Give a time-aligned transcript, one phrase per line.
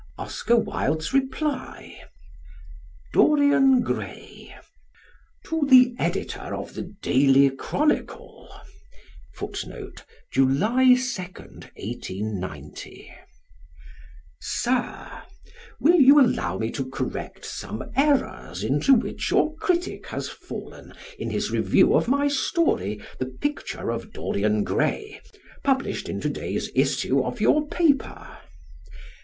[0.23, 2.01] _OSCAR WILDE'S REPLY.
[3.13, 4.55] "DORIAN GRAY."
[5.45, 8.49] To the Editor of the Daily Chronicle.
[14.39, 15.21] Sir,
[15.79, 21.29] Will you allow me to correct some errors into which your critic has fallen in
[21.29, 25.21] his review of my story, "The Picture of Dorian Gray,"
[25.63, 28.39] published in to day's issue of your paper?